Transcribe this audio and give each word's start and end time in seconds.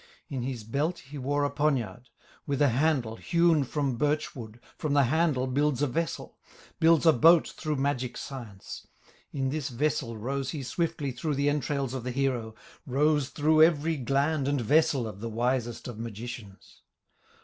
In 0.29 0.41
his 0.41 0.63
belt 0.63 0.97
he 0.97 1.19
wore 1.19 1.43
a 1.43 1.51
poniard, 1.51 2.09
With 2.47 2.59
a 2.59 2.69
handle 2.69 3.17
hewn 3.17 3.63
from 3.63 3.97
birch 3.97 4.35
wood, 4.35 4.59
From 4.75 4.93
the 4.93 5.03
handle 5.03 5.45
builds 5.45 5.83
a 5.83 5.87
vessel, 5.87 6.39
Builds 6.79 7.05
a 7.05 7.13
boat 7.13 7.49
through 7.49 7.75
magic 7.75 8.17
science; 8.17 8.87
In 9.31 9.49
this 9.49 9.69
vessel 9.69 10.17
rows 10.17 10.49
he 10.49 10.63
swiftly 10.63 11.11
Through 11.11 11.35
the 11.35 11.49
entrails 11.51 11.93
of 11.93 12.03
the 12.03 12.09
hero, 12.09 12.55
Rows 12.87 13.29
through 13.29 13.61
every 13.61 13.95
gland 13.95 14.47
and 14.47 14.59
vessel 14.59 15.07
Of 15.07 15.19
the 15.19 15.29
wisest 15.29 15.87
of 15.87 15.99
magicians. 15.99 16.81